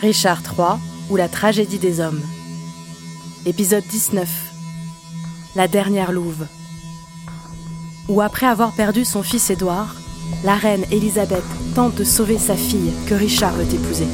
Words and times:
Richard 0.00 0.42
III 0.42 0.78
ou 1.08 1.16
la 1.16 1.28
tragédie 1.28 1.78
des 1.78 2.00
hommes. 2.00 2.20
Épisode 3.46 3.84
19. 3.88 4.28
La 5.54 5.68
dernière 5.68 6.12
louve. 6.12 6.46
Où 8.08 8.20
après 8.20 8.46
avoir 8.46 8.72
perdu 8.72 9.06
son 9.06 9.22
fils 9.22 9.48
Édouard, 9.48 9.96
la 10.44 10.54
reine 10.54 10.84
Élisabeth 10.90 11.44
tente 11.74 11.94
de 11.94 12.04
sauver 12.04 12.38
sa 12.38 12.56
fille 12.56 12.92
que 13.08 13.14
Richard 13.14 13.54
veut 13.54 13.74
épouser. 13.74 14.06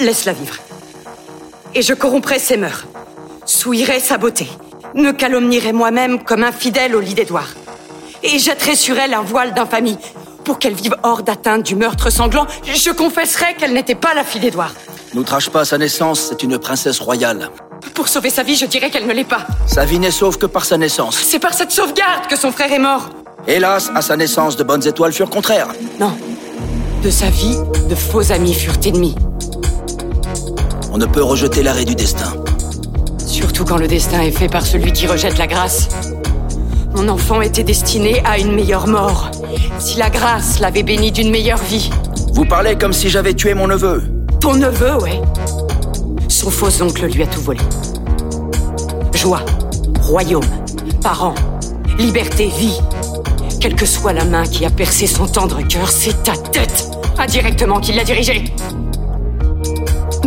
Laisse-la 0.00 0.32
vivre. 0.32 0.56
Et 1.74 1.82
je 1.82 1.94
corromprai 1.94 2.40
ses 2.40 2.56
mœurs, 2.56 2.86
souillerai 3.46 4.00
sa 4.00 4.18
beauté, 4.18 4.48
me 4.96 5.12
calomnierai 5.12 5.72
moi-même 5.72 6.24
comme 6.24 6.42
infidèle 6.42 6.96
au 6.96 7.00
lit 7.00 7.14
d'Édouard. 7.14 7.54
Et 8.22 8.38
jetterai 8.38 8.76
sur 8.76 8.98
elle 8.98 9.14
un 9.14 9.22
voile 9.22 9.54
d'infamie 9.54 9.96
pour 10.44 10.58
qu'elle 10.58 10.74
vive 10.74 10.96
hors 11.02 11.22
d'atteinte 11.22 11.62
du 11.62 11.76
meurtre 11.76 12.10
sanglant. 12.10 12.46
Je 12.64 12.90
confesserai 12.90 13.54
qu'elle 13.58 13.72
n'était 13.72 13.94
pas 13.94 14.14
la 14.14 14.24
fille 14.24 14.40
d'Édouard. 14.40 14.74
N'outrage 15.14 15.50
pas 15.50 15.64
sa 15.64 15.78
naissance, 15.78 16.26
c'est 16.28 16.42
une 16.42 16.58
princesse 16.58 17.00
royale. 17.00 17.50
Pour 17.94 18.08
sauver 18.08 18.30
sa 18.30 18.42
vie, 18.42 18.56
je 18.56 18.66
dirais 18.66 18.90
qu'elle 18.90 19.06
ne 19.06 19.12
l'est 19.12 19.24
pas. 19.24 19.46
Sa 19.66 19.84
vie 19.84 19.98
n'est 19.98 20.10
sauve 20.10 20.38
que 20.38 20.46
par 20.46 20.64
sa 20.64 20.76
naissance. 20.76 21.16
C'est 21.16 21.38
par 21.38 21.54
cette 21.54 21.70
sauvegarde 21.70 22.26
que 22.28 22.36
son 22.36 22.52
frère 22.52 22.72
est 22.72 22.78
mort. 22.78 23.10
Hélas, 23.46 23.90
à 23.94 24.02
sa 24.02 24.16
naissance, 24.16 24.56
de 24.56 24.64
bonnes 24.64 24.86
étoiles 24.86 25.12
furent 25.12 25.30
contraires. 25.30 25.68
Non. 25.98 26.16
De 27.02 27.10
sa 27.10 27.30
vie, 27.30 27.56
de 27.88 27.94
faux 27.94 28.30
amis 28.32 28.54
furent 28.54 28.78
ennemis. 28.84 29.14
On 30.92 30.98
ne 30.98 31.06
peut 31.06 31.22
rejeter 31.22 31.62
l'arrêt 31.62 31.84
du 31.84 31.94
destin. 31.94 32.34
Surtout 33.26 33.64
quand 33.64 33.78
le 33.78 33.88
destin 33.88 34.20
est 34.20 34.32
fait 34.32 34.48
par 34.48 34.66
celui 34.66 34.92
qui 34.92 35.06
rejette 35.06 35.38
la 35.38 35.46
grâce. 35.46 35.88
Mon 36.94 37.08
enfant 37.08 37.40
était 37.40 37.62
destiné 37.62 38.20
à 38.24 38.38
une 38.38 38.54
meilleure 38.54 38.86
mort. 38.86 39.30
Si 39.78 39.98
la 39.98 40.10
grâce 40.10 40.58
l'avait 40.60 40.82
béni 40.82 41.12
d'une 41.12 41.30
meilleure 41.30 41.62
vie. 41.62 41.90
Vous 42.32 42.44
parlez 42.44 42.76
comme 42.76 42.92
si 42.92 43.08
j'avais 43.08 43.34
tué 43.34 43.54
mon 43.54 43.68
neveu. 43.68 44.02
Ton 44.40 44.54
neveu, 44.54 44.96
ouais. 45.02 45.20
Son 46.28 46.50
faux 46.50 46.82
oncle 46.82 47.06
lui 47.06 47.22
a 47.22 47.26
tout 47.26 47.40
volé. 47.40 47.60
Joie, 49.14 49.44
royaume, 50.02 50.44
parents, 51.02 51.34
liberté, 51.98 52.50
vie. 52.58 52.78
Quelle 53.60 53.74
que 53.74 53.86
soit 53.86 54.12
la 54.12 54.24
main 54.24 54.44
qui 54.44 54.64
a 54.64 54.70
percé 54.70 55.06
son 55.06 55.26
tendre 55.26 55.60
cœur, 55.66 55.88
c'est 55.90 56.22
ta 56.22 56.32
tête, 56.32 56.90
indirectement, 57.18 57.78
qui 57.78 57.92
l'a 57.92 58.04
dirigé. 58.04 58.44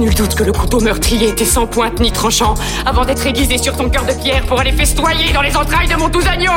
Nul 0.04 0.14
doute 0.16 0.36
que 0.36 0.44
le 0.44 0.52
couteau 0.52 0.82
meurtrier 0.82 1.30
était 1.30 1.46
sans 1.46 1.66
pointe 1.66 2.02
ni 2.02 2.12
tranchant, 2.12 2.56
avant 2.86 3.06
d'être 3.06 3.26
aiguisé 3.26 3.58
sur 3.58 3.74
ton 3.78 3.90
cœur 3.90 4.06
de 4.06 4.12
pierre 4.12 4.46
pour 4.48 4.60
aller 4.60 4.74
festoyer 4.74 5.32
dans 5.32 5.42
les 5.42 5.56
entrailles 5.56 5.88
de 5.88 5.96
mon 5.96 6.10
doux 6.10 6.20
agneau. 6.28 6.52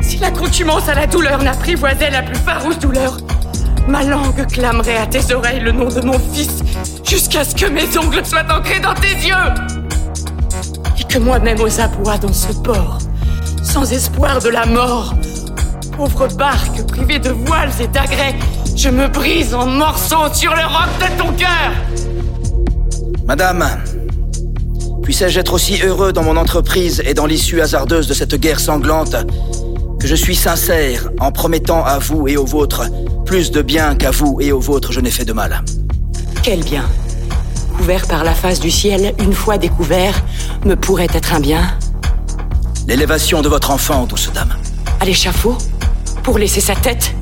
Si 0.00 0.16
l'accoutumance 0.16 0.88
à 0.88 0.94
la 0.94 1.06
douleur 1.06 1.42
n'apprivoisait 1.42 2.08
la 2.08 2.22
plus 2.22 2.38
farouche 2.38 2.78
douleur, 2.78 3.18
ma 3.86 4.02
langue 4.04 4.46
clamerait 4.46 4.96
à 4.96 5.06
tes 5.06 5.34
oreilles 5.34 5.60
le 5.60 5.72
nom 5.72 5.88
de 5.88 6.00
mon 6.00 6.18
fils, 6.18 6.62
jusqu'à 7.04 7.44
ce 7.44 7.54
que 7.54 7.66
mes 7.66 7.98
ongles 7.98 8.24
soient 8.24 8.50
ancrés 8.50 8.80
dans 8.80 8.94
tes 8.94 9.12
yeux. 9.12 9.34
Et 10.98 11.04
que 11.04 11.18
moi-même 11.18 11.60
aux 11.60 11.78
abois 11.78 12.16
dans 12.16 12.32
ce 12.32 12.54
port, 12.54 13.00
sans 13.62 13.92
espoir 13.92 14.40
de 14.40 14.48
la 14.48 14.64
mort, 14.64 15.14
pauvre 15.94 16.26
barque 16.38 16.86
privée 16.86 17.18
de 17.18 17.32
voiles 17.32 17.72
et 17.80 17.88
d'agrès, 17.88 18.34
je 18.76 18.88
me 18.88 19.08
brise 19.08 19.54
en 19.54 19.66
morceaux 19.66 20.32
sur 20.32 20.54
le 20.54 20.62
roc 20.62 20.88
de 20.98 21.18
ton 21.18 21.32
cœur 21.32 21.72
Madame, 23.26 23.64
puissais-je 25.02 25.40
être 25.40 25.54
aussi 25.54 25.80
heureux 25.82 26.12
dans 26.12 26.22
mon 26.22 26.36
entreprise 26.36 27.02
et 27.06 27.14
dans 27.14 27.26
l'issue 27.26 27.60
hasardeuse 27.60 28.06
de 28.06 28.14
cette 28.14 28.34
guerre 28.34 28.60
sanglante 28.60 29.16
que 29.98 30.06
je 30.06 30.14
suis 30.14 30.36
sincère 30.36 31.10
en 31.20 31.32
promettant 31.32 31.84
à 31.84 31.98
vous 31.98 32.28
et 32.28 32.36
aux 32.36 32.44
vôtres 32.44 32.82
plus 33.24 33.50
de 33.50 33.62
bien 33.62 33.94
qu'à 33.94 34.10
vous 34.10 34.38
et 34.40 34.52
aux 34.52 34.60
vôtres 34.60 34.92
je 34.92 35.00
n'ai 35.00 35.10
fait 35.10 35.24
de 35.24 35.32
mal. 35.32 35.62
Quel 36.42 36.62
bien 36.62 36.84
Couvert 37.78 38.06
par 38.06 38.22
la 38.22 38.34
face 38.34 38.60
du 38.60 38.70
ciel, 38.70 39.14
une 39.18 39.32
fois 39.32 39.56
découvert, 39.56 40.14
me 40.64 40.76
pourrait 40.76 41.08
être 41.12 41.34
un 41.34 41.40
bien 41.40 41.62
L'élévation 42.86 43.40
de 43.40 43.48
votre 43.48 43.70
enfant, 43.70 44.04
douce 44.04 44.30
dame. 44.32 44.54
À 45.00 45.06
l'échafaud 45.06 45.56
Pour 46.22 46.38
laisser 46.38 46.60
sa 46.60 46.76
tête 46.76 47.14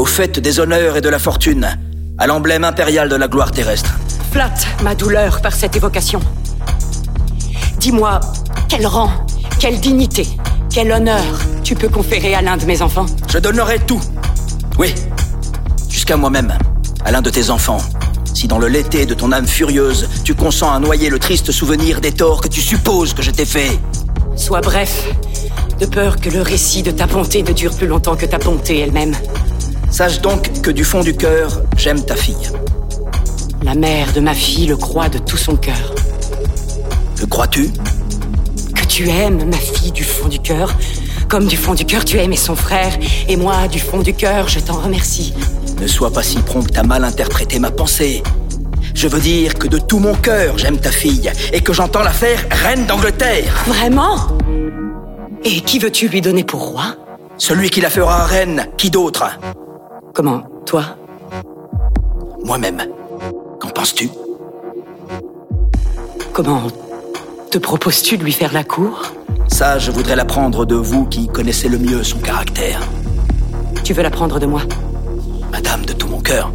Au 0.00 0.06
fait 0.06 0.40
des 0.40 0.60
honneurs 0.60 0.96
et 0.96 1.02
de 1.02 1.10
la 1.10 1.18
fortune, 1.18 1.76
à 2.16 2.26
l'emblème 2.26 2.64
impérial 2.64 3.10
de 3.10 3.16
la 3.16 3.28
gloire 3.28 3.52
terrestre. 3.52 3.98
Flatte 4.32 4.66
ma 4.82 4.94
douleur 4.94 5.42
par 5.42 5.52
cette 5.52 5.76
évocation. 5.76 6.20
Dis-moi, 7.78 8.18
quel 8.66 8.86
rang, 8.86 9.10
quelle 9.58 9.78
dignité, 9.78 10.26
quel 10.70 10.90
honneur 10.90 11.20
tu 11.62 11.74
peux 11.74 11.90
conférer 11.90 12.34
à 12.34 12.40
l'un 12.40 12.56
de 12.56 12.64
mes 12.64 12.80
enfants? 12.80 13.04
Je 13.28 13.36
donnerai 13.36 13.78
tout. 13.80 14.00
Oui, 14.78 14.94
jusqu'à 15.90 16.16
moi-même, 16.16 16.56
à 17.04 17.12
l'un 17.12 17.20
de 17.20 17.28
tes 17.28 17.50
enfants. 17.50 17.82
Si 18.32 18.48
dans 18.48 18.58
le 18.58 18.68
l'été 18.68 19.04
de 19.04 19.12
ton 19.12 19.32
âme 19.32 19.46
furieuse, 19.46 20.08
tu 20.24 20.34
consens 20.34 20.72
à 20.72 20.78
noyer 20.78 21.10
le 21.10 21.18
triste 21.18 21.52
souvenir 21.52 22.00
des 22.00 22.12
torts 22.12 22.40
que 22.40 22.48
tu 22.48 22.62
supposes 22.62 23.12
que 23.12 23.20
je 23.20 23.32
t'ai 23.32 23.44
fait. 23.44 23.78
Sois 24.34 24.62
bref, 24.62 25.04
de 25.78 25.84
peur 25.84 26.16
que 26.16 26.30
le 26.30 26.40
récit 26.40 26.82
de 26.82 26.90
ta 26.90 27.06
bonté 27.06 27.42
ne 27.42 27.52
dure 27.52 27.74
plus 27.76 27.86
longtemps 27.86 28.16
que 28.16 28.24
ta 28.24 28.38
bonté 28.38 28.78
elle-même. 28.78 29.14
Sache 29.90 30.20
donc 30.20 30.62
que 30.62 30.70
du 30.70 30.84
fond 30.84 31.00
du 31.00 31.14
cœur, 31.14 31.62
j'aime 31.76 32.02
ta 32.04 32.16
fille. 32.16 32.50
La 33.62 33.74
mère 33.74 34.12
de 34.12 34.20
ma 34.20 34.34
fille 34.34 34.66
le 34.66 34.76
croit 34.76 35.08
de 35.08 35.18
tout 35.18 35.36
son 35.36 35.56
cœur. 35.56 35.94
Que 37.18 37.26
crois-tu? 37.26 37.70
Que 38.74 38.86
tu 38.86 39.08
aimes 39.08 39.44
ma 39.50 39.56
fille 39.56 39.92
du 39.92 40.04
fond 40.04 40.28
du 40.28 40.38
cœur, 40.38 40.74
comme 41.28 41.46
du 41.46 41.56
fond 41.56 41.74
du 41.74 41.84
cœur 41.84 42.04
tu 42.04 42.18
aimé 42.18 42.36
son 42.36 42.56
frère, 42.56 42.96
et 43.28 43.36
moi, 43.36 43.68
du 43.68 43.78
fond 43.78 43.98
du 43.98 44.14
cœur, 44.14 44.48
je 44.48 44.60
t'en 44.60 44.80
remercie. 44.80 45.34
Ne 45.80 45.86
sois 45.86 46.12
pas 46.12 46.22
si 46.22 46.38
prompte 46.38 46.78
à 46.78 46.82
mal 46.82 47.04
interpréter 47.04 47.58
ma 47.58 47.70
pensée. 47.70 48.22
Je 48.94 49.08
veux 49.08 49.20
dire 49.20 49.54
que 49.54 49.68
de 49.68 49.78
tout 49.78 49.98
mon 49.98 50.14
cœur, 50.14 50.56
j'aime 50.56 50.78
ta 50.78 50.90
fille, 50.90 51.30
et 51.52 51.60
que 51.60 51.72
j'entends 51.72 52.02
la 52.02 52.12
faire 52.12 52.40
reine 52.50 52.86
d'Angleterre. 52.86 53.64
Vraiment? 53.66 54.16
Et 55.44 55.60
qui 55.60 55.78
veux-tu 55.78 56.08
lui 56.08 56.20
donner 56.20 56.44
pour 56.44 56.70
roi? 56.70 56.96
Celui 57.38 57.70
qui 57.70 57.80
la 57.80 57.90
fera 57.90 58.24
reine, 58.24 58.66
qui 58.76 58.90
d'autre? 58.90 59.38
Comment 60.22 60.42
Toi 60.66 60.84
Moi-même. 62.44 62.82
Qu'en 63.58 63.70
penses-tu 63.70 64.10
Comment 66.34 66.64
te 67.50 67.56
proposes-tu 67.56 68.18
de 68.18 68.24
lui 68.24 68.32
faire 68.32 68.52
la 68.52 68.62
cour 68.62 69.00
Ça, 69.48 69.78
je 69.78 69.90
voudrais 69.90 70.16
l'apprendre 70.16 70.66
de 70.66 70.74
vous 70.74 71.06
qui 71.06 71.26
connaissez 71.26 71.70
le 71.70 71.78
mieux 71.78 72.02
son 72.02 72.18
caractère. 72.18 72.82
Tu 73.82 73.94
veux 73.94 74.02
l'apprendre 74.02 74.38
de 74.38 74.44
moi 74.44 74.60
Madame 75.50 75.86
de 75.86 75.94
tout 75.94 76.08
mon 76.08 76.20
cœur. 76.20 76.52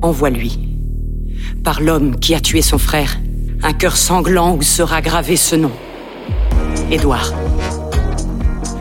Envoie-lui. 0.00 0.58
Par 1.62 1.82
l'homme 1.82 2.18
qui 2.18 2.34
a 2.34 2.40
tué 2.40 2.62
son 2.62 2.78
frère, 2.78 3.18
un 3.62 3.74
cœur 3.74 3.98
sanglant 3.98 4.56
où 4.56 4.62
sera 4.62 5.02
gravé 5.02 5.36
ce 5.36 5.56
nom. 5.56 5.72
Édouard. 6.90 7.34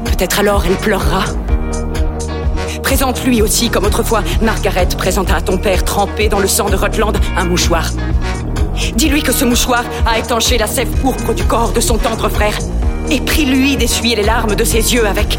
Peut-être 0.05 0.39
alors 0.39 0.63
elle 0.65 0.77
pleurera. 0.77 1.25
Présente-lui 2.87 3.41
aussi, 3.41 3.69
comme 3.69 3.83
autrefois, 3.83 4.23
Margaret 4.41 4.87
présenta 4.97 5.35
à 5.35 5.41
ton 5.41 5.57
père 5.57 5.83
trempé 5.83 6.29
dans 6.29 6.39
le 6.39 6.47
sang 6.47 6.69
de 6.69 6.75
Rutland 6.77 7.17
un 7.35 7.43
mouchoir. 7.43 7.91
Dis-lui 8.95 9.23
que 9.23 9.33
ce 9.33 9.43
mouchoir 9.43 9.83
a 10.05 10.17
étanché 10.17 10.57
la 10.57 10.67
sève 10.67 10.87
pourpre 11.01 11.33
du 11.33 11.43
corps 11.43 11.73
de 11.73 11.81
son 11.81 11.97
tendre 11.97 12.29
frère 12.29 12.57
et 13.11 13.19
prie-lui 13.19 13.75
d'essuyer 13.75 14.15
les 14.15 14.23
larmes 14.23 14.55
de 14.55 14.63
ses 14.63 14.93
yeux 14.93 15.05
avec. 15.05 15.37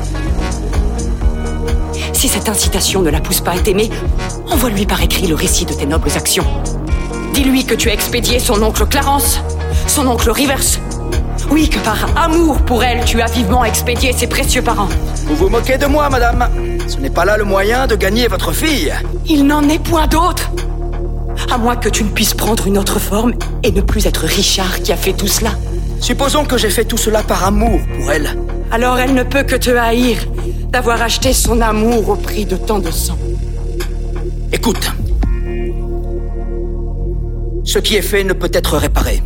Si 2.12 2.28
cette 2.28 2.50
incitation 2.50 3.00
ne 3.00 3.08
la 3.08 3.20
pousse 3.20 3.40
pas 3.40 3.52
à 3.52 3.58
t'aimer, 3.58 3.88
envoie-lui 4.50 4.84
par 4.84 5.02
écrit 5.02 5.26
le 5.26 5.34
récit 5.34 5.64
de 5.64 5.72
tes 5.72 5.86
nobles 5.86 6.10
actions. 6.16 6.44
Dis-lui 7.32 7.64
que 7.64 7.74
tu 7.74 7.88
as 7.88 7.94
expédié 7.94 8.40
son 8.40 8.62
oncle 8.62 8.84
Clarence, 8.84 9.40
son 9.86 10.06
oncle 10.06 10.30
Rivers. 10.30 10.80
Oui, 11.50 11.70
que 11.70 11.78
par 11.78 12.14
amour 12.14 12.58
pour 12.58 12.84
elle, 12.84 13.06
tu 13.06 13.22
as 13.22 13.26
vivement 13.30 13.64
expédié 13.64 14.12
ses 14.12 14.26
précieux 14.26 14.60
parents. 14.60 14.90
Vous 15.24 15.36
vous 15.36 15.48
moquez 15.48 15.78
de 15.78 15.86
moi, 15.86 16.10
madame. 16.10 16.46
Ce 16.88 16.96
n'est 16.96 17.10
pas 17.10 17.26
là 17.26 17.36
le 17.36 17.44
moyen 17.44 17.86
de 17.86 17.94
gagner 17.94 18.28
votre 18.28 18.52
fille. 18.52 18.92
Il 19.26 19.46
n'en 19.46 19.68
est 19.68 19.78
point 19.78 20.06
d'autre. 20.06 20.50
À 21.52 21.58
moins 21.58 21.76
que 21.76 21.90
tu 21.90 22.02
ne 22.02 22.08
puisses 22.08 22.32
prendre 22.32 22.66
une 22.66 22.78
autre 22.78 22.98
forme 22.98 23.34
et 23.62 23.70
ne 23.70 23.82
plus 23.82 24.06
être 24.06 24.22
Richard 24.22 24.80
qui 24.80 24.92
a 24.92 24.96
fait 24.96 25.12
tout 25.12 25.28
cela. 25.28 25.50
Supposons 26.00 26.46
que 26.46 26.56
j'ai 26.56 26.70
fait 26.70 26.86
tout 26.86 26.96
cela 26.96 27.22
par 27.22 27.44
amour 27.44 27.78
pour 27.94 28.10
elle. 28.10 28.36
Alors 28.70 28.98
elle 28.98 29.12
ne 29.12 29.22
peut 29.22 29.42
que 29.42 29.56
te 29.56 29.70
haïr 29.70 30.16
d'avoir 30.70 31.02
acheté 31.02 31.34
son 31.34 31.60
amour 31.60 32.08
au 32.08 32.16
prix 32.16 32.46
de 32.46 32.56
tant 32.56 32.78
de 32.78 32.90
sang. 32.90 33.18
Écoute. 34.50 34.90
Ce 37.64 37.78
qui 37.78 37.96
est 37.96 38.02
fait 38.02 38.24
ne 38.24 38.32
peut 38.32 38.50
être 38.52 38.78
réparé. 38.78 39.22